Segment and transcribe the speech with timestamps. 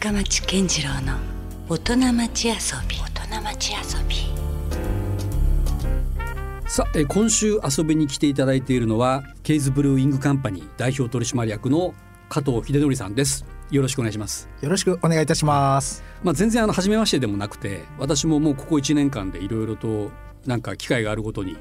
[0.00, 1.18] 深町健次郎の
[1.68, 2.54] 大人町遊
[2.88, 2.96] び。
[2.96, 4.16] 大人町遊び。
[6.66, 11.92] さあ、えー今週遊びに来ていただいているのはケイズブルーイングカンパニー代表取締役の
[12.30, 13.44] 加藤秀則さんです。
[13.70, 14.48] よろしくお願いします。
[14.62, 16.02] よろしくお願いいたします。
[16.22, 20.10] まあ全然あの初めましてでもなくて私ももうここ1年間でいろいろと
[20.46, 21.58] なんか機会があるごとに、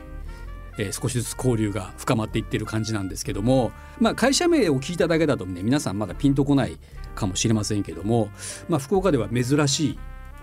[0.77, 6.77] えー少しずつ交流が深まっていってる感じなんですけども、まあ、会社名を聞いただけだとね皆さんまだピンとこない
[7.19, 8.29] かもしれませんけども、
[8.67, 9.99] まあ、福岡では珍しい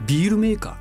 [0.07, 0.77] ビールメーカ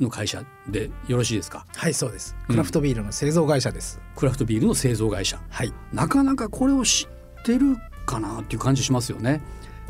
[0.00, 1.66] ーの会社でよろしいですか？
[1.74, 2.36] はい、そうです。
[2.48, 4.00] うんクラフトビールの製造会社です。
[4.14, 5.72] クラフトビールの製造会社はい。
[5.92, 7.08] なかなかこれを知
[7.40, 9.40] ってるかなっていう感じしますよね。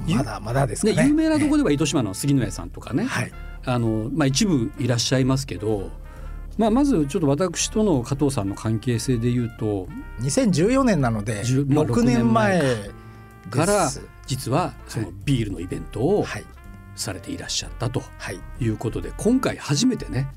[0.06, 1.08] ゆまだまだですかねね。
[1.08, 1.58] 有名なところで。
[1.58, 3.32] では糸島の杉野屋さんとかね、はい。
[3.64, 5.90] あのまあ、一部いらっしゃいますけど、
[6.56, 9.88] まあ、まずちょっと私との加藤さんの関係性で言うと
[10.20, 12.62] 2014年なのでじゅまあ6年前。
[13.50, 13.88] から
[14.26, 16.44] 実はそのビールのイベントをはい。
[16.94, 18.40] されていらっしゃったとはい。
[18.58, 20.28] いうことで今回初めてね、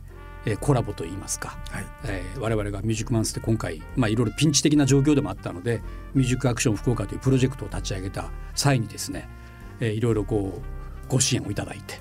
[0.45, 1.85] えーコラボといいますか、はい。
[2.05, 5.81] えー我々がミュージックマンスで今回、まあ、いろいろピンチ的な状況でもあったので
[6.13, 9.29] ミュージックアクション福岡というプロジェクトを立ち上げた際にですね、
[9.79, 11.99] えーいろいろこうご支援をいただいて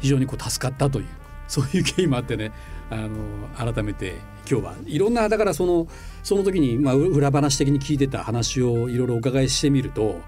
[0.00, 1.06] 非常にこう助かったという
[1.46, 2.50] そういう経緯もあってね
[2.90, 4.14] あの改めて
[4.50, 5.86] 今日はいろんなだからその
[6.22, 10.20] その時に、まあ、う裏話的に聞いてた話をいろいろお伺いしてみると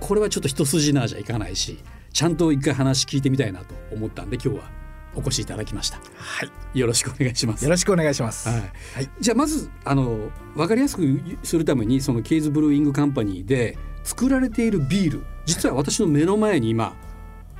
[0.00, 1.78] これはちょっと一筋縄じゃいかないし
[2.12, 4.70] ちゃんと一回話聞いてみたいなと思ったんで今日は
[5.14, 5.98] お越しいただきました。
[6.16, 6.44] は
[6.74, 6.78] い。
[6.78, 7.64] よろしくお願いします。
[7.64, 8.48] よろしくお願いします。
[8.48, 8.60] はい
[8.94, 16.94] はいじゃあまずあの分かりやすくするためにそのケイズブルーイングカンパニーで作られているビール実は私の目の前に今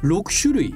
[0.03, 0.75] 6種類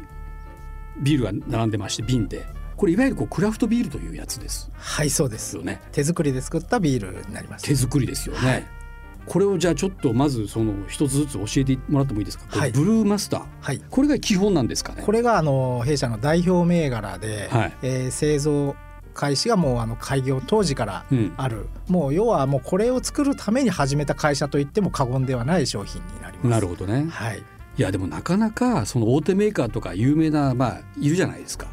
[0.98, 5.62] ビールが並んでまして瓶でこれいわゆるこうクラフトビールというやつですはい、そうですよ。
[5.62, 7.64] ね手作りで作ったビールになります。
[7.64, 8.79] 手作りですよね、はい
[9.26, 12.72] これをじゃあちょっとまずその一つずつ教えてもらってもいいですか、はい。
[12.72, 13.42] ブルーマスター。
[13.60, 13.80] はい。
[13.90, 15.02] これが基本なんですかね？
[15.04, 17.76] これがあの弊社の代表銘柄で、はい。
[17.82, 18.74] えー製造
[19.12, 21.34] 開始がもうあの開業当時からうん。
[21.36, 26.48] ある、もう要はもうこれを作るために始めた会社といっても過言ではない商品になります。
[26.48, 27.06] なるほどね。
[27.10, 27.42] はい。
[27.76, 31.66] いやでもなかなかその大手メーカーとか有名なまあいるじゃないですか。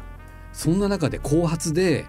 [0.52, 2.06] そんな中で後発で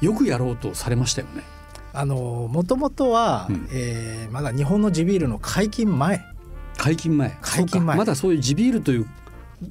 [0.00, 1.44] よくやろうとされましたよね
[1.92, 3.68] あのもともとは、うん。
[3.72, 6.24] えーまだ日本の地ビールの解禁前。
[6.76, 7.36] 解禁前。
[7.40, 7.96] 解禁前。
[7.96, 9.06] まだそういう地ビールという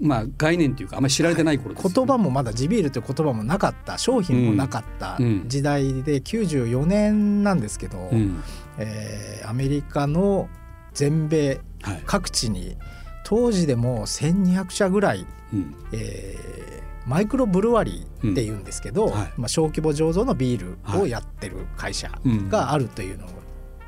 [0.02, 5.44] まあ概念というかあんまり知られてない頃ですよね、言葉もまだ地ビールという言葉もなかった商品もなかったうん。
[5.47, 8.44] 時代で94年なんですけど、うん。
[8.78, 10.47] えーアメリカの
[10.94, 12.03] 全米はい。
[12.06, 12.75] 各地に
[13.24, 15.75] 当時でも1200社ぐらい、うん。
[15.94, 19.12] えーマイクロブルワリーっていうんですけど、うん。
[19.12, 19.34] はい。
[19.36, 22.12] まあ、小規模醸造のビールをやってる会社
[22.50, 23.30] があるというのを、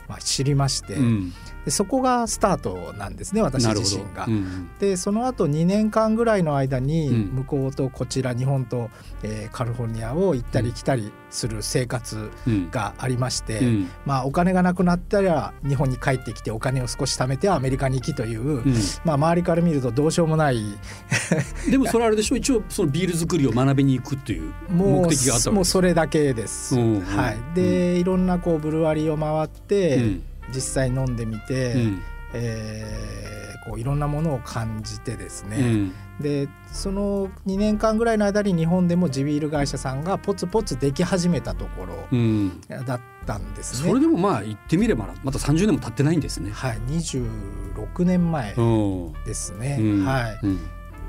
[0.09, 1.33] まあ、知りまして、うん
[1.66, 4.25] でそこがスタートなんですね私自身が。
[4.27, 7.31] うんでその後2年間ぐらいの間にうん。
[7.35, 8.89] 向こうとこちら日本と、
[9.23, 12.69] えーカリフォルニアを行ったり来たりする生活うん。
[12.72, 13.89] がありまして、うん。
[14.05, 18.73] まあ、お金がなくなったら日本に帰ってきてお金を少し貯めてアメリカに行きという、うん。
[19.05, 20.61] まあ、周りから見るとどうしようもない
[21.69, 22.35] でもそれあれでしょ？
[22.35, 25.72] 一応そのビール作りを学びに行くっていうも目的があったうもうわけです。
[25.72, 26.75] それだけです。
[26.75, 27.01] うんうん。
[27.01, 30.23] はい、で、いろんなこうブルワリーを回って、うん
[30.53, 32.01] 実際飲んでみて、うん
[32.34, 43.90] えーこういろんなものを感じてですね、うんでその2年間ぐらいの間に日本でも地ビール会社さんがポツポツでき始めたところうんだったんですね。
[43.90, 46.51] それでもまあ言ってみればまだ30年も経ってないんですね。
[46.51, 48.61] はい、26年前う
[49.09, 49.78] んですね。
[49.79, 50.59] うんはい、うん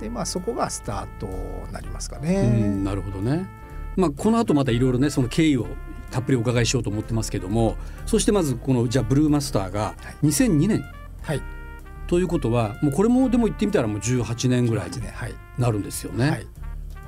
[0.00, 2.46] でまあそこがスタートになりますかうね。
[2.46, 3.46] ん、なるほどね。
[3.96, 5.66] まあこの後またいろいろねその経緯を
[6.12, 10.84] たっぷりお伺いしようと思ってますけどもそしてまずこのじゃあブルーマスターが2002年。
[11.22, 11.42] はい、
[12.06, 15.06] ということはもうこれもでも言ってみたらもう18年ぐらい18に
[15.58, 16.30] なるんですよね。
[16.30, 16.46] はい。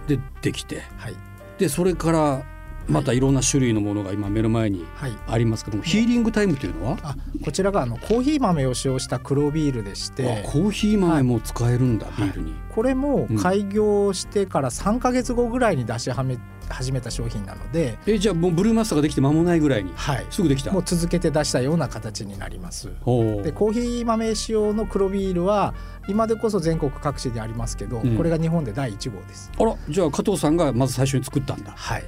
[0.06, 0.82] でできて。
[0.96, 1.14] はい。
[1.58, 2.42] でそれから
[2.86, 3.20] またい。
[3.20, 5.12] ろんな種類のものが今目の前にはい。
[5.26, 6.98] ありますけどもヒーリングタイムというのは？
[7.02, 12.54] あこちらがあのコーヒー豆を使用した黒ビールでしあてコーヒー豆も使えるんだ、ビールに。
[12.74, 13.36] これもうん。
[13.36, 16.38] 開業してから3か月後ぐらいに出しはめ
[16.68, 20.72] 始めた商品なので、えじゃあもうブルーマスターができて間もないぐらいにはい、すぐできた？
[20.72, 22.90] もう続けて出したような形になります。
[23.04, 25.74] おでコーヒー豆使用の黒ビールは
[26.08, 29.50] 今でこそ全国各地でありますけど、うんこれが日本で第1号です。
[29.58, 31.72] あらじゃあ加藤さんがまず最初に作ったんだ。
[31.74, 32.04] はい、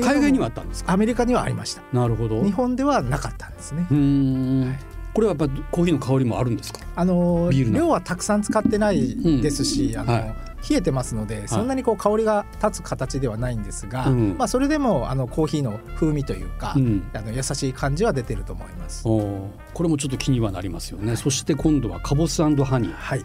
[0.00, 0.92] 海外にはあったんですか？
[0.92, 2.42] アメリカにはありましたなるほど。
[2.44, 3.94] 日本ではなかったんですねう。
[3.94, 4.78] ーん、はい
[5.14, 6.80] これはやっぱコーヒーの香りもあるんですか？
[6.94, 10.34] あのビールの量はたくさん使ってないですし、あのはい
[10.68, 17.08] 冷えてますのでそんなにこう香りが立つ形ではないんですが、うんまあ、それでもあのコーヒーの風味というか、うん。
[17.14, 19.04] あの優しい感じは出てると思います。
[19.04, 19.50] こ
[19.80, 21.16] れもちょっと気にはなりますよね。
[21.16, 22.92] そして今度はカボスハニー。
[22.92, 23.24] はい、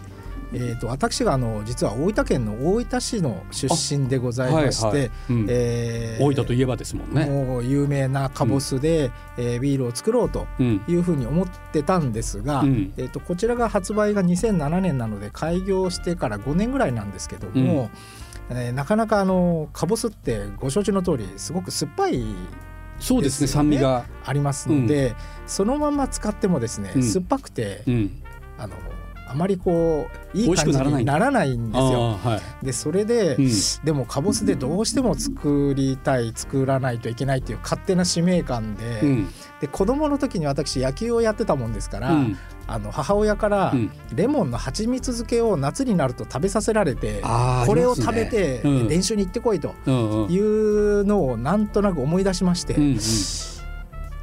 [0.54, 3.68] えー、と私があの実は大分県の大分市の出
[3.98, 5.12] 身でございまして、はいはい。
[5.30, 5.48] うん。
[5.50, 7.26] えー大分といえばですもんね。
[7.26, 12.94] もう有名なカボスで、えービールを作ろうとうんいうふうに思ってたんですが、うん。
[12.98, 17.90] えー、とこちらが発売が2007年なので開業してから5年ぐらいなんですけども、
[18.50, 22.24] えーなかなかあのカボスってご承知の通りすごく酸っぱい
[23.00, 24.06] そうですね酸味が。
[24.26, 25.16] ありますので、
[25.48, 27.04] そのまま使ってもですね、うん。
[27.04, 28.22] 酸っぱくてうん、
[28.58, 28.76] あの
[29.34, 32.20] あまりこういい感じならないにならないんですよ。
[32.24, 32.66] はい。
[32.66, 33.50] でそれで、うん。
[33.84, 39.28] でもカボスでどうしても作りたい作らないといけないっていう勝手な使命感で,、うん。
[39.60, 42.38] で子供の時に私野球をやってたもんですから、うん。
[42.68, 43.92] あの母親からうん。
[44.14, 47.24] レモンの蜂蜜漬けを夏になると食べさせられて、
[47.66, 48.88] これを食べて、うん。
[48.88, 49.74] 練習に行ってこいと
[50.30, 52.76] いうのをなんとなく思い出しまして、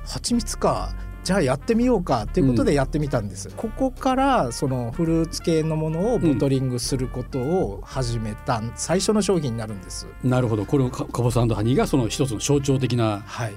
[0.06, 10.64] 蜂蜜かじゃあやってみようかということでやってみたんです、ここからそのフルーツ系のものをボトリングすることを始めた最初の商品になるんです、なるほど。
[10.64, 13.54] これをカカボスハニーがその一つの象徴的なはい。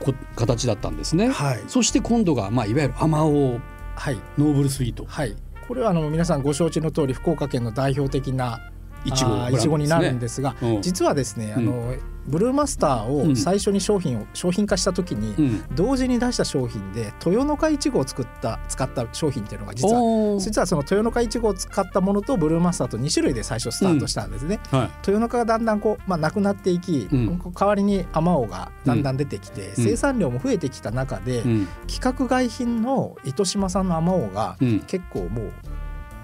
[0.00, 1.28] こ形だったんですね。
[1.28, 1.62] はい。
[1.66, 3.58] そして今度がまあいわゆるアマオ。
[3.96, 4.18] はい。
[4.38, 5.04] ノーブルスイート。
[5.06, 5.34] はい。
[5.66, 8.70] これはあの皆さんご承知の通り福岡県の代表的な
[9.04, 10.82] いちごいちごになるんですがうん。
[10.82, 11.94] 実はですねあの、
[12.26, 13.32] ブルーマスターうん。
[13.32, 15.64] を最初に商品を商品化した時に、うん。
[15.74, 24.60] 同時に出した商品で豊の花いちごを作った使った商品っていうのが実は実はその豊の花いちごを使ったものとブルーマスターと2種類で最初スタートしたんですね。
[24.70, 24.90] はい。
[25.06, 27.38] 豊の花がだんだんこう、まあ、なくなっていき、うん。
[27.38, 31.68] 代わりにアマオがだんだん出てきて、生産量も増えてきた中で、うん。
[31.88, 34.80] 規格外品の糸島産のアマオがうん。
[34.80, 35.52] 結構もう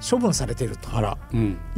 [0.01, 0.89] 処分されてると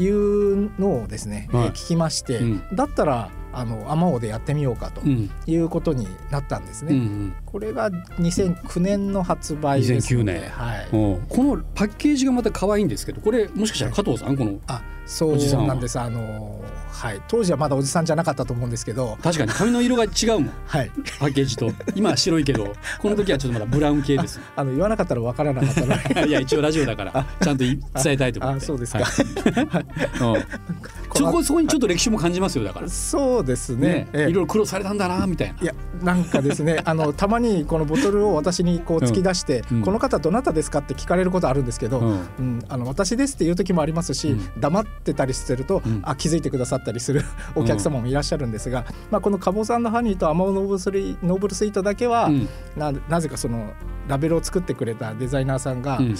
[0.00, 2.62] いうのをですね、聞きまして、うん。
[2.76, 5.30] だったらあのアマオでやってみようかとうん。
[5.46, 6.94] いうことになったんですうね。
[6.96, 7.34] ん。
[7.46, 10.50] これが2009年の発売ですので2009年。
[10.50, 10.96] はい、う。
[11.18, 15.68] んこのパッケージがまた可愛いんですけどこれもしかしたら加藤さんこのあそうおじさんは。
[15.68, 16.60] なんですあの
[16.90, 17.20] はい。
[17.28, 19.18] 当時はまだおじさんじゃなかったと思うんですけど。
[19.22, 20.50] 確かに髪の色が違うもん。
[20.66, 20.90] はい。
[21.18, 21.72] パッケージと。
[21.94, 24.40] 今は白いけどこの時はちょっとまだブラウン系です。
[24.56, 28.64] あの言わなかったらわからなかったので いや一応ラジオだからちゃんと伝えたいと思って。
[28.64, 29.86] あそうですか、はい。
[30.20, 30.66] うん
[31.16, 32.88] そこそこにちょっと歴史も感じますよだから。
[32.88, 34.08] そうですね。
[34.12, 35.60] いろいろ苦労されたんだなみたいな。
[35.60, 39.82] いやなんかですね あのたまにこのボトルを私にこう突き出して、うん。
[39.82, 42.20] この方どなたですかって聞かれることあるんですけど、うん。
[42.38, 44.60] うん、あの私ですっていう時もありますし、うん。
[44.60, 46.00] 黙ってたりすると、うん。
[46.02, 47.22] あ気づいてくださったりする
[47.54, 52.48] お客様もいらっしゃるんですが、まあ、このカボさんのハニーとアマオノーブルスリノーブルスイートだけは、うん。
[52.76, 53.72] ななぜかその
[54.08, 56.16] ラベルを作ってくれたデザイナーさんが、うん。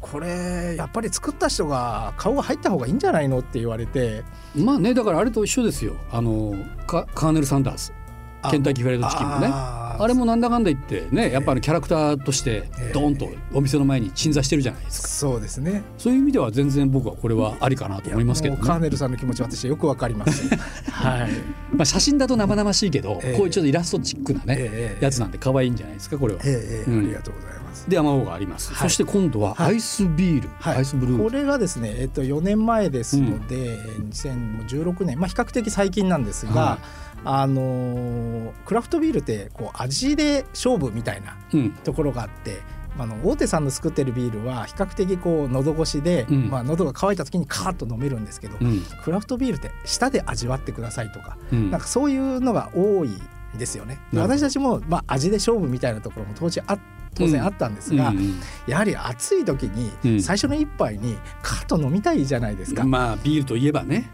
[0.00, 4.24] これやっぱり作った人が顔が入った方がいいんじゃないのって言われて
[4.56, 5.96] まあねだからあれと一緒ですよ。
[6.10, 6.54] あの
[6.86, 7.92] カカーネル・サンダース。
[8.40, 9.48] あケンタッキーフライドチキンもね。
[9.50, 12.92] あれもなんだかんだ言ってねやっぱりキャラクターとしてええ。
[12.92, 15.08] ドーンとお店の前に鎮座してるじゃないですか。
[15.08, 15.82] そうですね。
[15.98, 18.60] そういう意味では全然僕はこれはありかなと思いますけどね。
[18.62, 20.54] カーネルさんの気持ち私よくわかります。
[20.90, 21.30] はい。
[21.74, 23.36] まあ写真だと生々しいけどええ。
[23.36, 25.04] こういうちょっとイラストチックなねええ。
[25.04, 26.40] やつなんで可愛いんじゃないですかこれは。
[26.44, 26.90] ええええ。
[26.90, 26.98] うん。
[27.00, 28.72] ありがとうございますでアマオがあります。
[28.72, 28.88] はい。
[28.88, 29.66] そして今度ははい。
[29.68, 30.76] アイスビールはい。
[30.78, 31.22] アイスブルー。
[31.22, 33.76] これがですね、えっと、4年前ですので、
[34.10, 36.78] 2016年、まあ、比較的最近なんですが、は
[37.24, 41.70] あのークラフトビールってこう味で勝負みたいなうん。
[41.70, 42.62] ところがあって。
[43.00, 46.50] あの大手さんの作ってるビールは比較的こう喉越しで、うん。
[46.50, 48.82] まあ、喉が渇いた時にカーッと飲めるんですけど、うん。
[49.04, 51.70] クラフトビールって舌で味わってくださいとか、うん。
[51.70, 53.10] なんかそういうのが多い
[53.56, 54.00] ですよね。
[54.12, 56.76] 私たちも、まあ、味で勝負みたいなところも当時あ
[57.18, 58.40] 当然あったんですが、うん。
[58.66, 60.16] やはり暑い時うん。
[60.16, 62.84] に最初の一杯にカーッと飲みたいじゃないですか。
[62.84, 64.08] まあビールといえばね。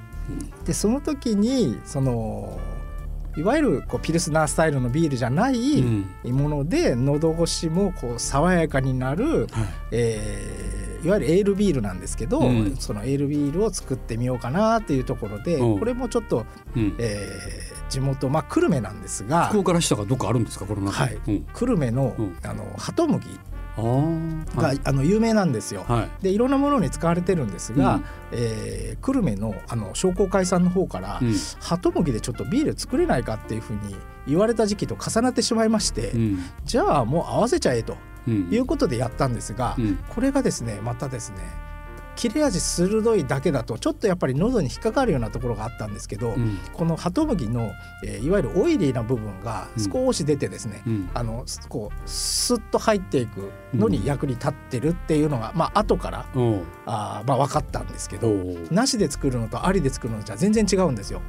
[0.64, 2.58] でその時にその
[3.36, 5.80] いわゆるこうピルスナースタイルのビールじゃない
[6.24, 6.32] うん。
[6.32, 9.48] もので喉越しもこう爽やかになる、はい。
[9.92, 12.76] えーいわゆるエールビールなんですけど、うん。
[12.76, 15.78] そのエールビールを作ってみようかなっていうところで、うん。
[15.78, 16.46] これもちょっと、
[16.76, 16.94] うん。
[16.98, 21.04] えー地元まあ久留米なんですが福岡らしさがどっかあるんですかこの中？
[21.04, 21.18] はい。
[21.28, 21.46] うん。
[21.52, 22.36] 久留米の,、うん。
[22.42, 23.26] あのハトムギ
[23.76, 23.82] が、
[24.68, 24.80] はい。
[24.84, 25.84] あの有名なんですよ。
[25.86, 26.24] はい。
[26.24, 28.04] でいろんなものに使われてるんですが、うん。
[28.32, 31.34] えー久留米のあの商工会さんの方から、うん。
[31.60, 33.94] ハトムギでちょっとビール作れないかっていうふうに
[34.26, 36.38] 言われた時期と重なってしまいまして、うん。
[36.64, 37.92] じゃあもう合わせちゃえと。
[37.92, 37.98] うん
[38.30, 39.98] いうことでやったんですが、うん。
[40.08, 41.38] これがですねまたですね
[42.16, 46.58] 切れ味鋭いだけだとちょっとやっぱり喉に引っかかるようなところがあったんですけど、うん。
[46.72, 47.72] このハトムギの、
[48.04, 51.10] えーいわゆるオイリーな部分が少し出てですね、うん。
[51.14, 56.26] あのすこうスッと入っていくのに役に立ってるっていうのが、まあ後から
[56.86, 58.68] あーまあ分かったんですけおどう。
[58.70, 61.20] なしで作るのとありで作るのじゃ全然違うんですよ。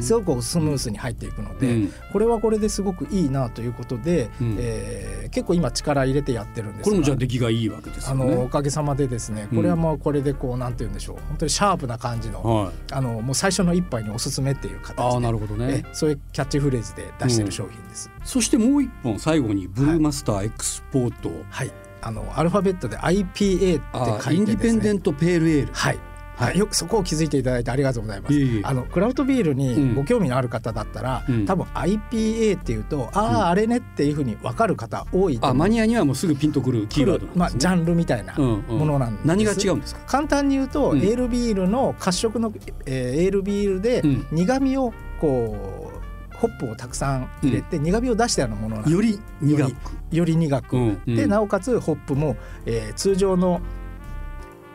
[0.00, 1.92] すごくスムースに入っていくので、うん。
[2.12, 4.56] これはこれですごくいいなということで、うん。
[4.58, 8.18] えー結構今力入れてやってるんですがこれもじゃあ出来がいいわけですね。
[8.18, 11.16] のおかげさまでですねこれはもこれでこうなんて言うんでしょう。
[11.28, 12.72] 本当にシャープな感じのはい。
[12.92, 15.02] あのもう最初の一杯におすすめっていう形で。
[15.02, 15.84] ああなるほどね。
[15.84, 18.10] えそういうキャッチフレーズで出してる商品です。
[18.24, 21.72] そしてもう一本最後にブルーマスターエクスポート、はい。
[22.04, 24.36] あのアルファベットで IPA ってあ書いてですね。
[24.36, 25.72] インディペンデントペールエール。
[25.72, 25.98] はい、
[26.36, 26.56] ははい。
[26.56, 28.34] い、よくそこを気づいていただいてありがとうございます。
[28.34, 28.60] いえいえ。
[28.64, 29.56] あのクラフトビールうん。
[29.58, 31.46] にご興味のある方だったら、うん。
[31.46, 33.36] 多分 IPA っていうと、あうん。
[33.36, 35.50] ああれねっていうふうに分かる方多いと思う。
[35.50, 38.78] あマニアにはもうすぐピンとくるキーワードね、まあジャンルみたいなうんうん。
[38.78, 39.26] ものなんです。
[39.26, 40.00] 何が違うんですか？
[40.06, 40.98] 簡単に言うと、うん。
[40.98, 42.52] エールビールの褐色の、
[42.86, 44.26] えーエールビールでうん。
[44.32, 48.94] 苦味をこうホップをたくさん入れて苦味を出したようなものなんです。
[48.94, 49.74] より苦く。
[50.10, 51.14] より苦く、うんうん。
[51.16, 52.36] でなおかつホップも、
[52.66, 53.60] えー通常の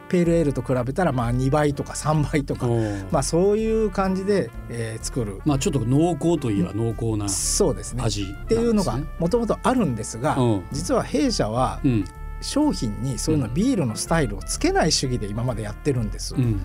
[0.10, 2.68] ペールエールと比べたらまあ2倍とか3倍とか、
[3.12, 8.04] まあ、そういう感じで、えー作る、まあちょっと濃厚といえば濃厚なそうですね。
[8.04, 8.44] 味なんですね。
[8.46, 10.64] っていうのがもともとあるんですが、うん。
[10.72, 12.06] 実は弊社はうん。
[12.42, 16.36] 商品にそういうのビールのスタイルをつけない主義で今までやってるんです。
[16.36, 16.64] うん。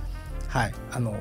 [0.49, 1.17] はい、あの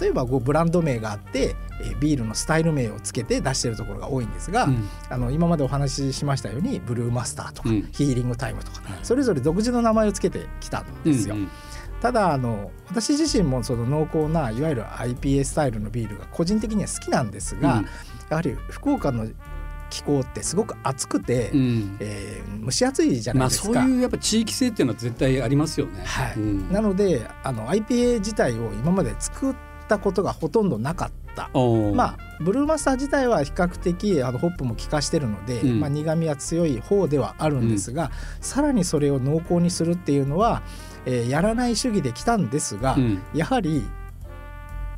[0.00, 4.88] 例えばこうブランド名があって、えービールのスタイル名をつけて出してるところが多いんですが、うん。
[5.08, 7.88] あの今までお話ししましたようにブルーマスターとか、うん。
[7.92, 8.98] ヒーリングタイムとか、はい。
[9.02, 11.34] それぞれ独自の名前をつけてきたんですよ。
[11.34, 11.48] うんうん
[12.02, 17.86] ただあの私自身もその濃厚ないわゆる IPA スタイルのビールが個人的には好きなんですが、うん。
[18.28, 19.26] やはり福岡の
[19.88, 21.96] 気候ってすごく暑くて、うん。
[22.00, 23.80] えー蒸し暑いじゃなまあいですか。
[23.80, 26.02] そういうやっぱ地域性っていうのは絶対ありますよね。
[26.04, 26.34] はい。
[26.36, 26.70] うん。
[26.70, 29.54] なのであの IPA 自体を今まで作っ
[29.86, 31.50] たことがほとんどなかった。
[31.94, 35.80] まあ、ブルーマスター自体は比較的あのホップも効かしてるので、うん。
[35.80, 40.62] まあ、苦みは強い方ではあるんですが、さらにそれを濃厚にするっていうのは、
[41.04, 43.22] えーやらない主義で来たんですが、うん。
[43.34, 43.84] やはり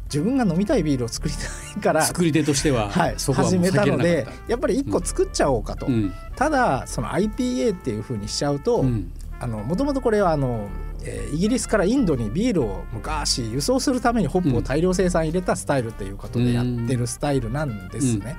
[0.04, 5.86] 自分が飲みたいビールを作りたいから、作り手としては、 はい、は始めたのでやっぱり一個作っちゃおうかと、
[6.34, 10.68] ただその IPA っていうふうにしちゃうと、もともとこれはあの、
[11.04, 18.36] えーイギリスからインドにビールを昔輸送するためにホップを大量生産入れたスタイルということでやってるスタイルなんですね。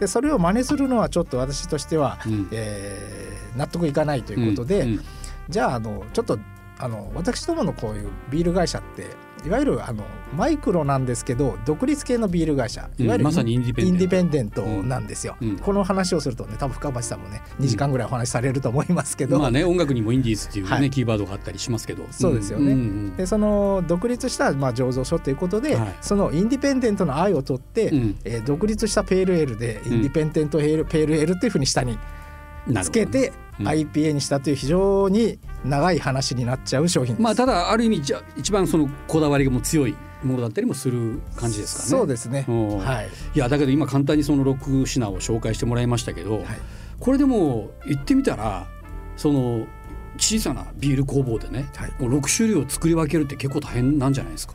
[0.00, 2.48] でそれを真似するのはちょっと私としては、うん。
[2.52, 5.00] えー納得いかないということで、うん。
[5.50, 6.38] じゃああのちょっと
[6.78, 9.06] あの私どものこういうビール会社って
[9.44, 10.04] いわゆるあの
[10.36, 13.92] マイクロなんですけど独立系のビール会社いわゆる、うんまさにインディペンデント。
[13.92, 20.90] インディペンデントなんですよ、うんこの話をするとね多分深橋さんもね2時間ぐらいお話しされると思いますけど、まあね音楽にもインディーズっていうね、はい。
[20.90, 22.04] キーワードがあったりしますけど。
[22.10, 22.74] そうですよね。
[22.74, 23.16] んうん。
[23.16, 25.96] でその独立したまあ醸造所ということで、はい。
[26.00, 28.18] そのインディペンデントの愛を取って、うん。
[28.24, 32.21] えー独立したペールエールでインディペンデントペール,、ペールエールっていうふうに下になるほど
[32.82, 37.22] つけて、うん IPA にしたという非常に長い話になっちゃう商品です。
[37.22, 41.88] まあただある意味じゃ一番そのこだわりがもう強いものだったりもする感じですかね。
[41.90, 42.44] そうですね。
[42.48, 43.08] うんはい。
[43.34, 46.44] いやだけど今簡単にその6品を紹介してもらいましたけど、はい。
[46.98, 48.66] これでも言ってみたら
[49.16, 49.66] その
[50.16, 54.54] 小さなビール工房でね、はいもう6種類を作り分けるって結構大変なんじゃないですか？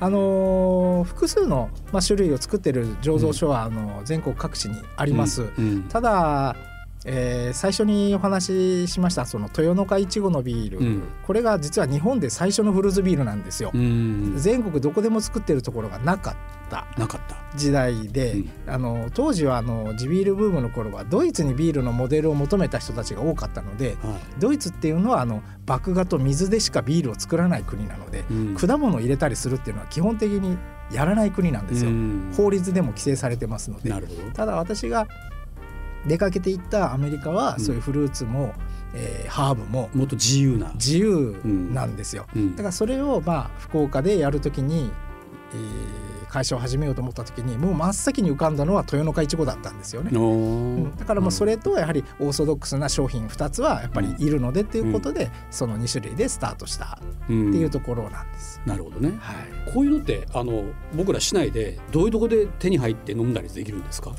[0.00, 5.42] あのー複数の、まあ、種類を作ってる醸造所は、あの全国各地にあります。
[5.56, 6.56] うんただ、
[7.04, 11.02] えー最初にお話ししましたその豊の花いちごのビール、うん。
[11.26, 13.70] これが実は日本で最初のフルーツビールなんですよ。
[13.74, 14.34] うん。
[14.36, 16.34] 全国どこでも作ってるところがなかっ
[16.70, 16.86] た。
[16.98, 17.36] なかった。
[17.56, 18.50] 時代で、うん。
[18.66, 28.56] あの当時はあの地ビールブームの頃はドイツにビールのモデルを求めた人たちが多かったのではドイツっていうのはあの麦芽と水でしかビールを作らない国なので、いうん。
[28.56, 30.56] 果物を入れたりするっていうのは基本的に
[30.90, 31.90] やらない国なんですよ。
[31.90, 32.32] うん。
[32.36, 33.92] 法律でも規制されてますので。
[34.34, 35.06] ただ私が
[36.06, 38.54] 出かけていったアメリカはうんそういうフルーツも、
[38.94, 40.70] えーハーブももっと自由な。
[40.74, 42.26] 自由なんですよ。
[42.34, 44.90] うんだからそれをまあ福岡でやるときに、
[45.54, 50.10] えー会社を始めようと思った時にもう真っ先に浮かんだのは豊の花いちごだったんですよね。
[50.16, 58.62] おうーんだからもうそれとやはりオーソドックスな商品2つはやっぱりいるのでっていうことで、その2種類でスタートしたっていうところなんです。
[58.64, 59.12] なるほどね。
[59.20, 59.36] はい、
[59.74, 64.14] こういうのってあの僕ら市内でどういうとこで手に入って飲んだりできるんですか？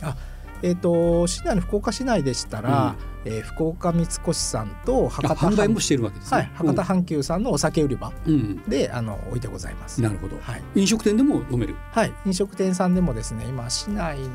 [0.64, 10.02] えー、と市内の福岡市内でしたら、えー福岡三越さんとあ博多販売もしてるわけですはいね。、博多阪急さんのお酒売り場うん、うんであの置いてございます。
[10.02, 10.38] なるほど。
[10.42, 11.76] はい、飲食店でも飲める？
[11.92, 14.28] はい、飲食店さんでもですね今市内に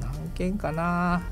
[0.00, 1.22] 何軒かな、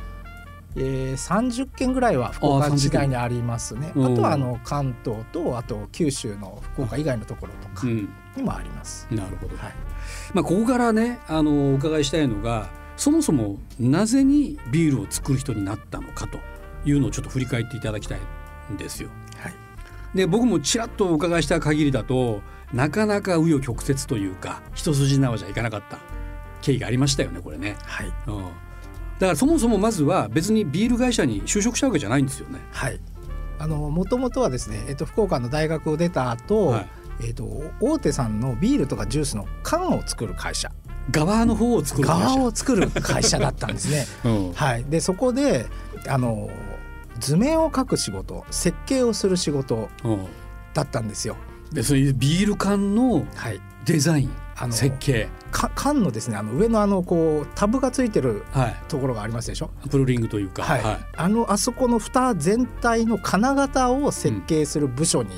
[0.77, 9.07] えー、30軒ぐらいは福岡あー30市外にありますねあうんとはあの関東とあと九州の福岡以外のところとかうん、にもあります。
[9.11, 9.57] なるほど。
[9.57, 9.75] はい、
[10.35, 16.39] まあここからねあのお伺いしたいのがそもそもなぜにビールを作る人になったのかと
[16.85, 18.19] いうのをちょっと振り返っていただきたい
[18.73, 19.11] んですよ。
[19.39, 19.55] はい
[20.15, 22.41] で僕もちらっとお伺いした限りだと
[22.73, 25.99] なかなか紆余曲折というか一筋縄じゃいかなかった
[26.63, 27.77] 経緯がありましたよねこれね。
[27.85, 28.53] はいうん、だか
[29.21, 32.61] らそもそもまずは別にビール会社に就職したわけじゃないんですよね。
[32.73, 33.01] はい
[33.59, 36.87] もともとはですね、えっと、福岡の大学を出た後、はい
[37.21, 37.45] えー、と
[37.81, 40.71] 大手さんのビールとかジュースの缶を作る会社
[41.11, 44.07] 側の方を作る側を作る会社だったんですね。
[44.25, 44.53] うん。
[44.53, 45.67] はい、でそこで
[46.09, 46.49] あの
[47.21, 50.27] 図面を描く仕事設計をする仕事うん。
[50.75, 51.37] だったんですよ。
[51.73, 55.29] でそういうビール缶のはい、デザインあの設計。
[55.51, 58.77] か缶のですねあの上のあのこうタブがついてるはい。
[58.89, 59.71] ところがありますでしょ？
[59.91, 60.65] プルリングというか。
[60.65, 60.83] はい、
[61.17, 65.31] あのあそこの蓋全体の金型を設計する部署に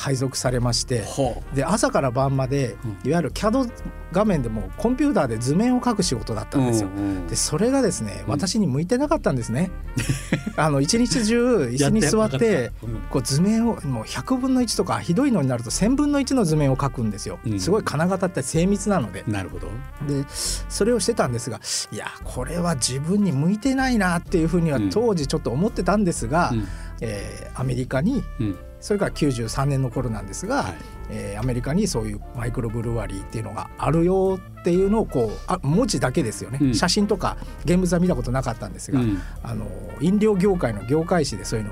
[0.00, 3.10] 配属されまして、ほで朝から晩までうん。
[3.10, 3.70] いわゆる CAD
[4.12, 6.88] 画面でもコンピューターで図面を描く仕事だったうんですよ。
[6.88, 8.32] んでそれがですねうん。
[8.32, 9.70] 私に向いてなかったんですね。
[10.56, 12.72] あの一日中椅子に座って
[13.10, 17.38] こう図面をもう100分の1とかひどいのになると1000分の1の図面を描くんですよ。
[17.44, 17.54] う。
[17.54, 17.60] ん。
[17.60, 19.22] すごい金型って精密なので。
[19.28, 19.68] なるほど。
[20.08, 21.60] でそれをしてたんですが
[21.92, 24.90] いやこれは自分に向いてないなっていうふうにはうん。
[24.90, 26.66] 当時ちょっと思ってたんですが、うん。
[27.02, 30.74] えーアメリカにうんそれから93年の頃なんですが、はい。
[31.10, 36.74] えーアメリカにそういうマイクロブルワリーっていうのがあるよっていうのをこうあ文字だけですよね、うん。
[36.74, 39.20] 写真とか現物は見たことなかったんですが、うん。
[39.42, 39.66] あの
[40.00, 41.66] 飲料業界の業界誌でそういう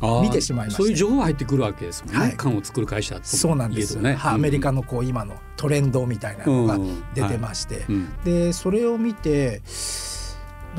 [0.00, 0.82] のを見てしまいまして。
[0.82, 2.34] そういう情報が入ってくるわけですもんね、はい。
[2.36, 4.14] 缶を作る会社とそうなんです、いえどね。
[4.14, 4.34] はい。
[4.34, 7.02] アメリカのこう今のトレンドみたいなのがうん。
[7.14, 8.12] 出てまして、うん。
[8.24, 9.60] でそれを見て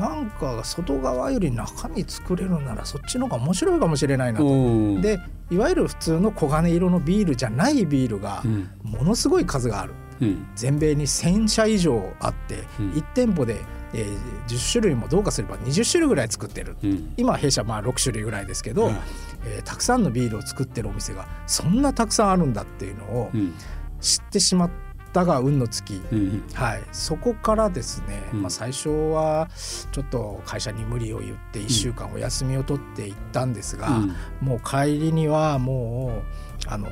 [0.00, 4.46] なんか外側より中身作れるならそっちの方が面白いかもしれないなと。
[4.46, 5.00] うん。
[5.02, 5.18] で
[5.50, 8.70] いわゆる普通の黄金色のビールじゃないビールがうん。
[8.82, 9.92] ものすごい数がある。
[10.20, 10.46] うん。
[10.56, 12.90] 全米に1,000社以上あって、うん。
[12.92, 13.60] 1店舗で、
[13.92, 14.16] えー
[14.48, 16.76] 10種類もどうかすれば20種類ぐらい作ってる。
[16.82, 17.12] うん。
[17.16, 18.94] 今弊社まあ6種類ぐらいですけど、はい
[19.46, 23.52] えーたくさんのビールを作ってるお店がそんなたくさんあるんだっていうのをうん。
[24.00, 24.70] 知ってしまっ
[25.12, 28.42] たが運の尽き、うんはい、そこからですね、うん。
[28.42, 29.48] まあ、最初は
[29.92, 34.14] ちょっと会社に無理を言って1週間お休みを取っていったんですが、うん。
[34.40, 36.22] もう帰りにはも
[36.66, 36.88] うあの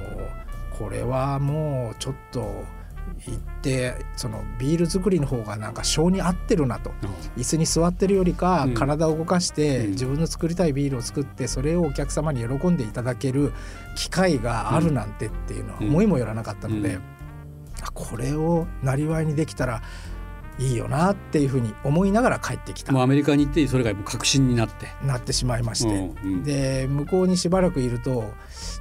[0.79, 2.65] これはもうちょっと
[3.27, 6.93] 行ってそのビール作りの方がなんか性に合ってるなと。
[7.37, 8.75] 椅子に座ってるよりかうん。
[8.75, 9.91] 体を動かしてうん。
[9.91, 13.53] 自分の作りたいビールを作ってそれをお客様に喜んでいただける
[13.97, 15.89] 機会があるなんてっていうのはうん。
[15.89, 16.99] 思いもよらなかったので、
[17.93, 19.83] これをなりわいにできたら
[20.59, 22.93] いいよなっていうふうに思いながら帰ってきた。
[22.93, 24.89] もうアメリカに行ってそれが確信になって。
[25.05, 25.95] なってしまいまして。
[25.95, 26.45] うんうん。
[26.45, 28.25] で向こうにしばらくいると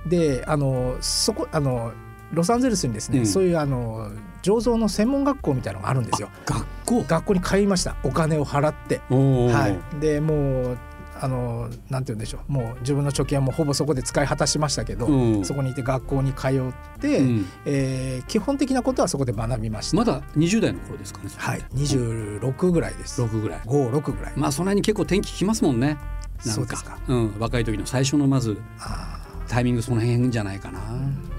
[0.06, 1.94] であのそこあの
[2.34, 3.26] ロサンゼルスにですね、うん。
[3.28, 6.30] そういうあの醸造の専門学校みたいなのがあるんですよ。
[6.46, 7.04] 学校。
[7.04, 7.96] 学校に通いました。
[8.04, 9.02] お金を払って。
[9.10, 10.78] はい、でもう
[11.22, 12.52] あのなんて言うんでしょう。
[12.52, 15.46] もう自分の貯金はもうほぼそこで使い果たしましたけど、うん。
[15.46, 17.46] そこにいて学校に通って、うん。
[17.66, 19.98] えー基本的なことはそこで学びました。
[19.98, 23.22] まだ20代の頃ですかねはい、26ぐらいです。
[23.22, 23.60] 6ぐらい。
[23.62, 24.34] 56ぐらい。
[24.36, 25.98] まあそんなに結構天気きますもんね。
[26.46, 26.98] なんそうですか。
[27.08, 28.58] うん、若い時の最初のまず。
[28.80, 30.80] あータイミングその辺じゃないかな、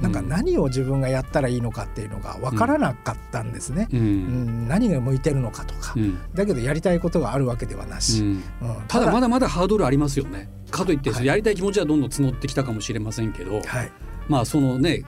[0.01, 3.89] なんか何を自分がやったらいいのかっていうのが分からなかったんですね。
[3.93, 4.65] うん、ううん。
[4.65, 6.19] ん、何が向いてるのかとか、うん。
[6.35, 8.29] だけどやりたいことがあるわけではなし、うん。
[8.29, 8.43] うん。
[8.89, 10.49] ただまだまだハードルありますよね。
[10.71, 11.27] かといって、はい。
[11.27, 13.93] やりたい気持ちはどんどん募ってきたかもしれませんけど、はい。
[14.29, 15.05] まあそのね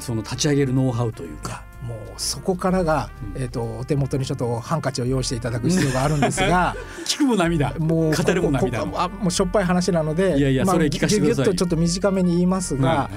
[0.00, 3.42] その立ち上げるノウハウというか、もうそこからが、うん。
[3.42, 7.74] えー、とお手元にちょっとハンカチを用意していただく必要があるんですが 聞くも涙。
[7.78, 11.44] もう語るも涙あもうしょっぱい話なのでいやいやまあそれ聞かせてください。
[11.44, 13.08] ぎゅぎゅっとちょっと短めに言いますが、はいはい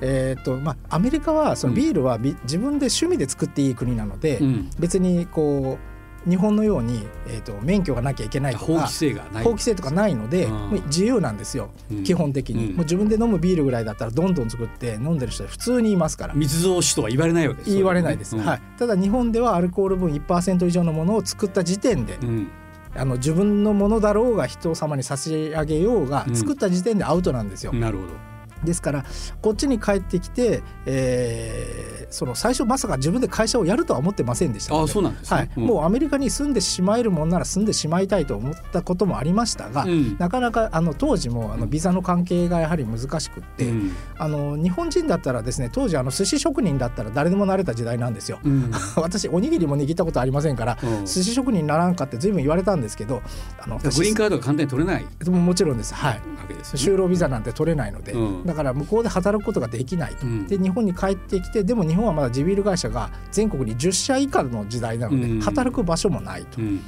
[0.00, 5.95] えーとまあ、アメリカはそのビールはび、自分で趣味で作っていい国なので、うん、別にこう
[6.28, 9.44] 日本のように、えー、と免許がなきゃいけないと法規か制がない。
[9.44, 10.52] 法規制とかないので、うん。
[10.52, 12.04] もう自由なんですよ、うん。
[12.04, 12.76] 基本的に、うん。
[12.76, 16.34] もう自分で飲むビールぐらいだったらどんどん作って飲んでる人は普通にいますから。
[16.34, 17.74] 密造酒とは言われないわけです。
[17.74, 18.44] 言われないです、うん。
[18.44, 22.50] はい、ただ日本ではアルコール分1%以上のものを作った時点で、うん。
[22.96, 26.36] あの自分のものだろうが人様に差し上げようが、うん。
[26.36, 28.35] 作った時点でアウトなんですよ、なるほど
[28.66, 29.06] ですから
[29.40, 35.50] こっちに帰ってきて、えーその最初まさか自分で会社をやるとは思ってませんでしたのであそうなんですね、はい。
[35.56, 40.16] もうアメリカに住んでしまえるもんなら住んでしまいたいと思ったこともありましたが、うん。
[40.18, 43.92] なかなかあの当時もあのビザの関係がやはり難しくって、うん。
[44.16, 48.38] あの日本人だったらですね当時あの寿司職人だったら誰でもなれた時代なんですよ。
[48.44, 48.70] うん。
[48.96, 51.06] 私おにぎりも握ったことありませんからうん。
[51.06, 53.22] 寿司職人にならんかって随分言われたんですけど
[53.60, 55.02] あのグリーンカードが簡単に取れない。
[55.02, 55.94] わでももちろんです。
[55.94, 56.96] はいけですよね。
[56.96, 58.46] 就労ビザなんて取れないので、うん。
[58.46, 60.46] だから向こうで働くことができないと、うん。
[60.46, 65.40] で日本に帰ってきてでも日本はまだ地ビール会社が全国に10社以下の時代なので、うん。
[65.40, 66.60] 働く場所もないと。
[66.60, 66.64] う。
[66.64, 66.80] ん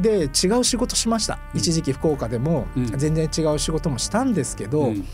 [0.00, 1.38] で違う仕事しました。
[1.54, 1.58] うん。
[1.58, 2.86] 一時期福岡でもうん。
[2.86, 5.04] 全然違う仕事もしたんですけど、うん。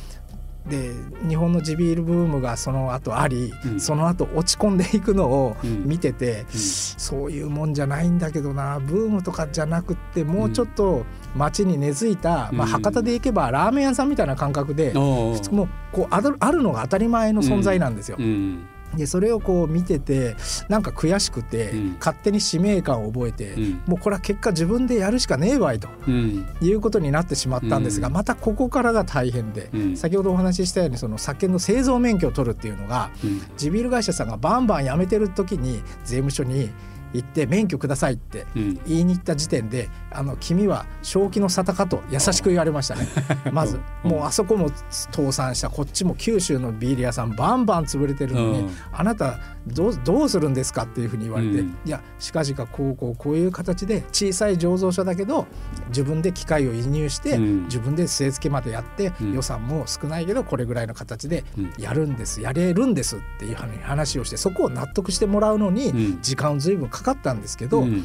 [0.68, 0.92] で
[1.28, 3.81] 日本の地ビールブームがその後あり、うん。
[3.81, 5.85] その後落ち込んでいくのをうん。
[5.87, 11.05] 見てて、そういうもんじゃないんだけどなブームとかじゃなくってもうちょっと
[11.37, 12.73] 街に根付いた、まあ、うん。
[12.73, 18.16] 博多で行けばラーメン屋さんみたいな感覚で、もうこうあるのが当たり前の存在なんですよ。
[18.18, 18.66] うん。
[18.95, 20.37] でそれをこう見てて
[20.68, 21.97] なんか悔しくて、うん。
[21.99, 23.83] 勝手に使命感を覚えて、うん。
[23.87, 26.47] もうこれは結果自分でやるしかねえわいとうん。
[26.61, 28.14] いうことになってしまったんですが、うん。
[28.14, 29.97] またここからが大変で、うん。
[29.97, 33.40] 先ほどお話ししたようにその酒の製造免許を取るっていうのがうん。
[33.57, 36.68] 地ビール会社さんがバンバン辞めてる時に税務署に
[37.12, 38.81] 行って免許くださいってうん。
[38.87, 43.07] 言いに行った時点で「あの君は正気の沙汰か」と優しく言われましたね。
[43.53, 44.11] まずうん。
[44.11, 48.70] もうあそこも倒産したこっちも九州のビール屋さんバンバン潰れてるのに、うん。
[48.92, 51.77] あなたどうどうするんですかっていうふうに言われて、うん。
[51.85, 55.46] いや近々こうこうこういう形で小さい醸造所だけど
[55.88, 57.64] 自分で機械を輸入して、うん。
[57.64, 59.33] 自分で据え付けまでやって、うん。
[59.33, 61.72] 予算も少ないけどこれぐらいの形でうん。
[61.79, 66.18] やるんですやれるんですっていう話をしてそこを納得してもらうのにうん。
[66.22, 68.04] 時間を随分かかったんですけど、うん。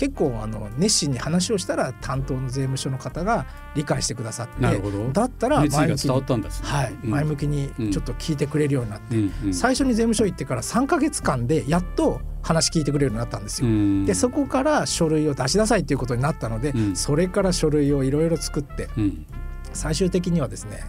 [0.00, 5.10] 結構あの熱心に話をしたら担当の税務署の方が理解してくださってなるほど。
[5.12, 6.48] だったら前向きにね。
[6.62, 7.10] はい、うん。
[7.10, 9.54] 前向きにちょっと聞いてくれるようになって、うんうん。
[9.54, 13.68] 最初に税務署行ってから3か月間でやっと話聞いてくれるようになったんですよ。
[13.68, 14.06] うん。
[14.06, 16.96] でそこから書類を出しなさいということになったので、うん。
[16.96, 19.26] それから書類をいろいろ作ってうん。
[19.74, 20.82] 最終的にはですね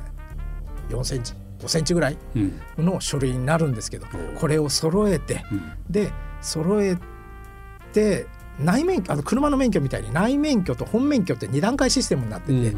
[0.87, 2.61] 4センチ5センチぐらいうん。
[2.77, 5.71] の書類になるんですけどおこれを揃えてうん。
[5.89, 6.95] で揃え
[7.91, 8.27] て
[8.59, 12.57] 内免許あの車の免許みたいに内免許と本免許って2段階システムになってて、う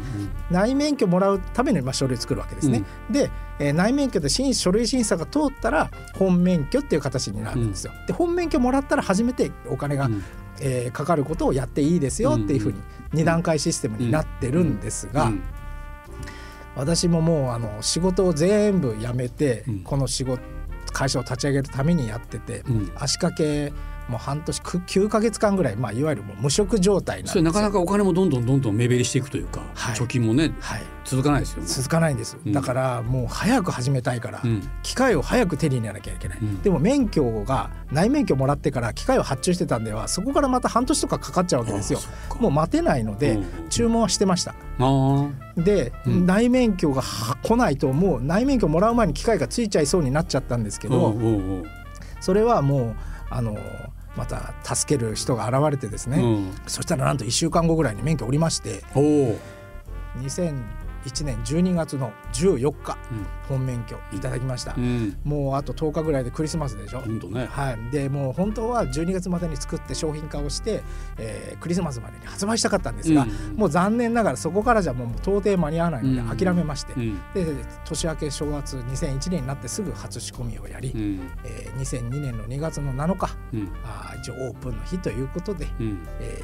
[0.50, 2.84] 内免許もらうためにまあ書類作るわけですね。
[3.10, 7.92] で、えー内免許で審書類審査が通ったら本免許っていう形になるんですよ。
[8.06, 10.22] で本免許もらったら初めてお金が、うん。
[10.60, 12.78] えーかかることをやっていいですよっていうふうに
[13.14, 15.42] 2段階システムになってるんですが、うん。
[16.76, 19.80] 私ももうあの仕事を全部辞めて、うん。
[19.80, 20.40] この仕事
[20.92, 22.92] 会社を立ち上げるためにやってて、うん。
[22.94, 23.72] 足掛け
[24.08, 27.32] もう半年く9か月間ぐらい、まあ、いわゆるもう無職状態なんですよ。
[27.32, 29.94] それなかなかお金もどんどんどんどん目減りしていくというか、はい。
[29.94, 31.66] 貯金もねはい、続かないですよね。
[31.66, 32.52] 続かないんです、うん。
[32.52, 34.62] だからもう早く始めたいから、うん。
[34.82, 36.62] 機械を早く手に入れなきゃいけない、うん。
[36.62, 41.98] でも免許が内免許もらってから機械を発注してたんではそこからまた半年とかかかっちゃうわけですよ。
[42.40, 43.68] もう待てないので、うん。
[43.70, 44.54] 注文はしてました。
[45.56, 46.26] で、うん。
[46.26, 51.16] 内免許がは来ないともう内免許もらう前に機械がついちゃいそうになっちゃったんですけど、
[52.20, 52.96] それはもう
[53.34, 53.58] あの
[54.16, 56.54] また助ける人が現れてですね、うん。
[56.68, 58.84] そしたらなんと1週間後ぐらいに免許おりまして。
[58.94, 59.36] お
[61.04, 63.26] お、2001年12月の14日うん。
[63.48, 67.46] 本免許いただきました、うん、もうあと10日ぐらいでクリスマスでしょ、本当ね。
[67.50, 70.82] はい、でもう本当は12月までに作って商品化をして、
[71.18, 73.56] えークリスマスまでに発売したかったんですが、うん。
[73.56, 76.36] もう残念ながらそこからじゃもう到底間に合わないのうん。
[76.36, 77.20] で諦めまして、うん。
[77.34, 77.46] で
[77.84, 81.30] 年明け正月2001年になってすぐ初仕込みをやり、うん。
[81.44, 83.72] えー2002年の2月の7日うん。
[83.84, 86.42] あー一応オープンの日ということで、うん、え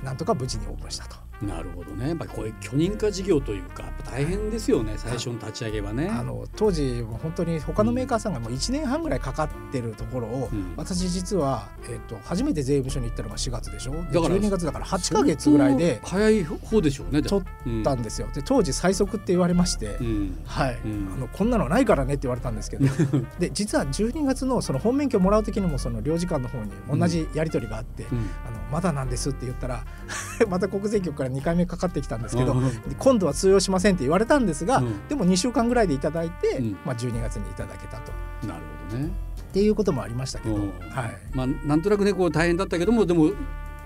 [0.00, 1.16] ーなんとか無事にオープンしたと。
[1.46, 2.08] なるほどね。
[2.08, 4.94] やっぱりこういう許認可事業というか大変ですよね。
[4.96, 6.08] 最初の立ち上げはね。
[6.08, 10.74] あの当時も本当に他のメーカーさんがもう1年半ぐらいかかってるところを、うん。
[10.76, 13.92] 私実は、えー、と初めて税務署に行ったのが4月でしょ？
[13.92, 17.22] でだから12月だから8ヶ月ぐらいで早い方でしょうね。
[17.22, 20.38] 取ったんですよ、で当時最速って言われまして、うん。
[20.46, 21.12] はい、うん。
[21.14, 22.86] あのこんなのないからねって言われたんですけど。
[23.38, 28.18] で実は12月のその本免許もらう時にもその領事館の方に同じやり取りがあって、うん。
[28.46, 29.84] あのまだなんですって言ったら
[30.48, 35.08] また国税局から2回目かかってきたんですけど、うん今度は通用しませんって言われたんですが、うん。
[35.08, 36.72] でも2週間ぐらいでいただいて、うん。
[36.84, 38.12] まあ、12月にいただけたと。
[38.46, 39.10] なるほどね。
[39.40, 40.70] っていうこともありましたけど、うん。
[40.90, 43.32] はい、まあなんとなくねこう大変だったけどもでも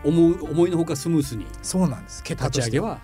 [0.04, 1.46] 思う思いのほかスムースに。
[1.62, 2.22] そうなんです。
[2.24, 3.00] 立ち上げは。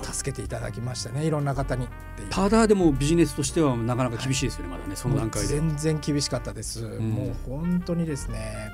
[0.00, 1.26] 助けていただきましたね。
[1.26, 1.88] いろんな方に。
[2.30, 5.48] ただでもビジネスとしてはなかなか厳しいですよね、まだねその段階で。
[5.48, 7.10] 全然厳しかったです、ん。
[7.10, 8.72] もう本当にですね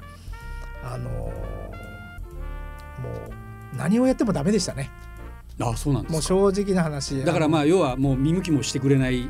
[0.85, 1.89] あのー
[2.99, 4.91] もう何をやってもダメでしたね。
[5.61, 6.35] あそうなんですか。
[6.35, 7.25] もう正直な話。
[7.25, 9.29] だからまああ要はもう見向きもしてくれない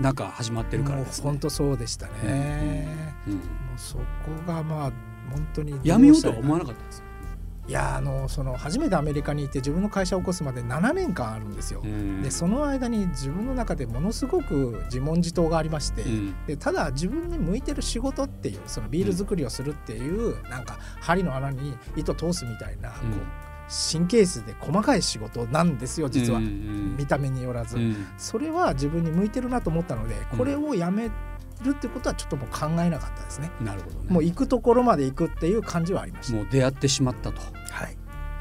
[0.00, 1.24] 中始まってるからですね。
[1.24, 3.42] 本当そうでしたね、うんもう
[3.76, 4.02] そこ
[4.46, 4.92] がまあ
[5.32, 7.04] 本当にやめようとは思わななかったんですよ。
[7.66, 12.22] いやあのその初めてアメリカに行って自分の会社を起こすまで7年間あるんですよ、うん。
[12.22, 16.34] でその間に自分の中でものすごく自問自答がありまして、うん。
[16.46, 28.06] でただ自分に向いてる仕事っていうそのビール作りをするっていう、なんか針の穴に糸通すみたいな、こう神経質で細かい仕事なんですよ実は、うんうん見た目によらず、うん。
[28.16, 30.38] それは自分に向いてるなと思ったのでうん。
[30.38, 31.10] これをやめ
[31.62, 34.06] るってことはちょっともう考えなかったですね、なるほどね。
[34.08, 37.40] もう行くところまで行くっていう感じはありました、もう出会ってしまったと。
[37.70, 37.96] はい、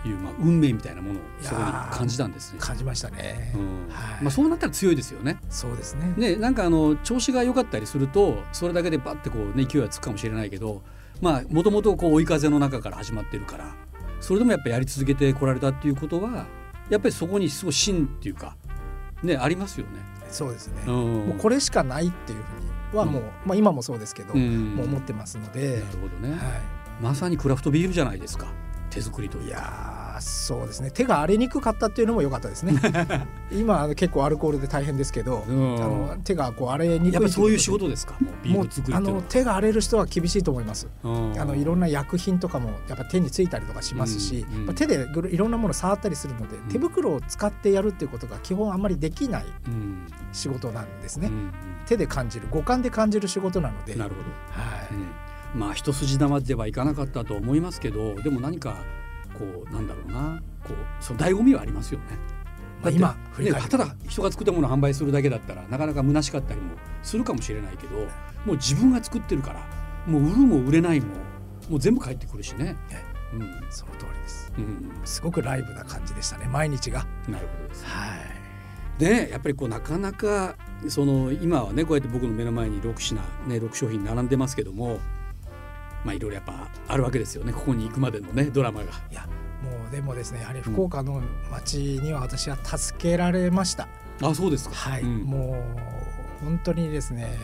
[0.07, 2.59] いう、まあ、運命みたいなものをそこに感じたんですね。
[2.59, 3.61] 感じましたね、うん。
[3.89, 4.23] はい。
[4.23, 5.39] まあ、そうなったら強いですよね。
[5.49, 6.13] そうですね。
[6.17, 10.83] ね、なんかあの調子が良かったりするとそれだけでバッてこう、ね、勢いはつくかもしれないけど
[11.21, 13.75] まあもともと追い風の中から始まってるから
[14.23, 16.45] それでもやっぱやり続けてこられたっていうことは
[16.89, 18.55] やっぱりそこにすごい芯っていうか、
[19.21, 19.99] ね、ありますよね。
[20.29, 20.93] そうですね、うん。
[21.27, 24.75] もうこれしかないっていうふうにはもう、まあ、今もそうですけど、うん。
[24.75, 26.61] もう思ってますので、なるほどね、は
[27.01, 28.47] まさにクラフトビールじゃないですか。
[28.89, 29.59] 手作りとい、いいうか。
[29.59, 30.91] やーそうですね。
[30.91, 32.73] 手が荒れにくかったっていうのも良かったですね。
[33.51, 35.75] 今あの結構アルコールで大変ですけど、うん。
[35.75, 38.15] あの手がこう荒れにくいやっぱりそういう仕と事ですか？
[38.45, 40.87] もうあの手が荒れる人は厳しいと思います。
[41.03, 41.39] うん。
[41.39, 44.59] あのいろんな薬品とかもやっぱ手についたりとかしますし、うん。
[44.59, 44.65] うん。
[44.67, 46.59] まあ手でいろんなもの触ったりするので、ん。
[46.69, 50.07] 手袋を使ってやるっていうことが基本あんまりできないうん。
[50.31, 51.51] 仕事なんですね、うん
[51.85, 53.93] 手で感じる五感で感じる仕事なので。
[53.93, 54.63] うんなるほど。
[54.63, 54.87] はい。
[54.93, 55.59] うん。
[55.59, 58.77] まあ一筋縄ではいかなかったと思いますけどでも何か
[59.37, 60.41] こうなんだろうな。
[60.63, 62.05] こうその醍醐味はありますよね。
[62.81, 63.17] まあ、今
[63.69, 67.95] ただ人が作ったものを販売するだけだったらなかなか虚しかったりもするかもしれないけど
[68.45, 69.65] もう自分が作ってるから
[70.05, 71.07] もう売るも売れないも
[71.69, 72.75] もう全部返ってくるしね。
[73.33, 73.41] うん。
[73.69, 74.51] その通りです。
[74.57, 77.05] うん、すごくライブな感じでしたね毎日が。
[77.27, 77.85] なるほどです。
[77.85, 78.43] はい。
[78.99, 80.55] でやっぱりこうなかなか
[80.87, 83.17] その今はねこうやって僕の目の前に6品
[83.47, 84.99] ね6商品並んでますけども
[86.03, 87.53] まあいろいろやっぱあるわけですよね。
[87.53, 88.85] ここに行くまでのねドラマが。
[89.11, 89.27] いや
[89.63, 93.87] もうでもですねやはり福岡の街には私は助けられました、
[94.21, 94.75] あそうですか。
[94.75, 95.23] はい、うん。
[95.23, 95.65] も
[96.41, 97.37] う本当にですね、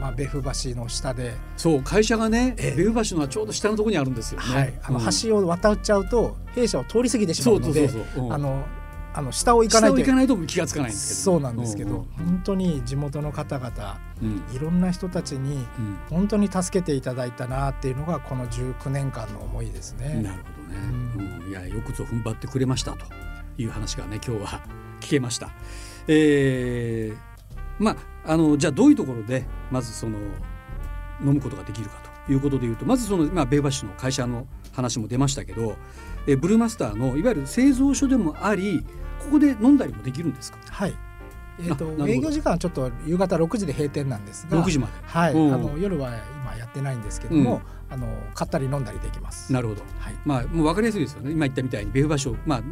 [0.00, 2.76] まあ、別府橋の下で、そう会社がねええ。
[2.76, 4.46] ベル橋のはちょうど下のところにあるんですよね。
[4.46, 5.04] はい、あのうん。
[5.22, 8.24] 橋を渡っちゃうと弊社を通り過ぎてしまそううそうのでそうそう。
[8.24, 8.64] うん
[9.12, 11.20] あの下を行かないと下を行かないと気がつかないんですけど。
[11.32, 14.28] そうなんですけど、本当に地元の方々うん。
[14.28, 20.22] うんいろんな人たちにうん本当に助けていただいたなっていうのがこの19年間の思いですね。
[20.22, 22.98] なるほどね、うんいやよくぞ踏ん張ってくれましたと
[23.58, 24.60] いう話がね今日は
[25.00, 25.50] 聞けました。
[26.06, 27.30] えー
[27.82, 27.92] ま
[28.24, 30.18] ああのじゃあどういうところでまずその
[31.24, 31.96] 飲むことができるか
[32.26, 35.76] ということでいうとまずその、まあ、米橋の会社の話も出ましたけど、
[36.26, 38.84] えーブルーマスターのいわゆる製造所でもあり
[39.20, 40.58] ここで飲んだりもできるんですか？
[40.70, 40.94] はい。
[41.58, 44.92] えー、と営業時間はちょっと夕方6時で閉店なんですが、6時まで。
[45.02, 46.10] はい、うんあの夜は
[46.44, 49.52] 今やってないんですけども、あの買ったり飲んだりできます。
[49.52, 49.82] なるほど。
[49.98, 50.14] はい。
[50.24, 51.32] まあもう分かりやすいですよね。
[51.32, 52.62] 今言ったみたいに米橋をまあ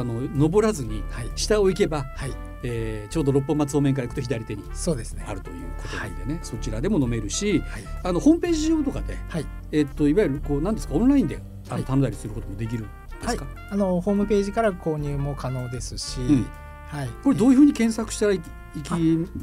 [0.00, 1.30] あの登らずにはい。
[1.36, 2.32] 下を行けば、はい。
[2.64, 5.24] えーちょうど六本松方面から行くと左手にそうですね。
[5.28, 7.84] あるということなんでね、そちらでも飲めるしはい。
[8.02, 9.46] あのホームページ上とかで、はい。
[9.70, 11.82] えっといわゆるこうなんですかオンラインであはい。
[11.82, 12.88] の頼んだりすることもできるん
[13.20, 13.36] ではい。
[13.36, 16.46] すか、、あのホームページから購入も可能ですし、ん。
[16.88, 17.08] はい。
[17.24, 18.90] これどういうふうに検索したらいいき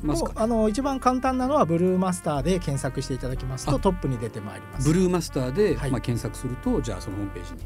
[0.03, 0.31] ますか？
[0.35, 4.87] あの一番簡単なのはブルーマスターで検索していただきますとあトップに出てまいります。
[4.87, 5.91] ブルーマスターで、はい。
[5.91, 7.59] まあ、検索するとじゃあそのホームページに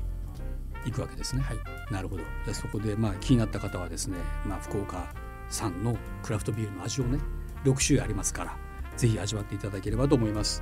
[0.85, 1.41] 行くわけですね。
[1.41, 1.57] はい。
[1.91, 2.23] なるほど。
[2.23, 5.13] じゃあそこでまあ気になった方はですね、まあ、福岡
[5.49, 7.19] 産のクラフトビールの味をね
[7.65, 8.57] 6種類ありますから
[8.97, 10.61] ぜひ味わっていただければと思います、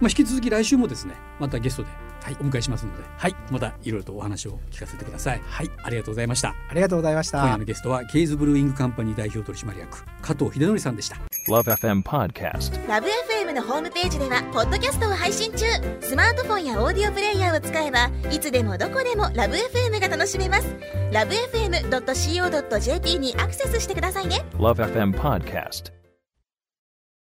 [0.00, 1.88] まあ、引き続き来週もですねまたゲストで
[2.22, 7.38] はいお迎えしますので、はいまたいろいろとお話を聞かせてくださいはいありがとうございましたありがとうございました。
[7.38, 11.16] 今夜のゲストはケイズブルーイングカンパニー代表取締役加藤秀則さんでした
[11.48, 12.88] Love FM Podcast.
[12.88, 15.64] ラブ f m のホームページではポッドキャストを配信中
[16.00, 20.66] スマートフォンやオーディオプレイヤーを使えばいつでもどこでもラブ f m が楽しめます
[21.12, 26.05] ラブ FM.co.jp にアクセスしてくださいね Love FM Podcast.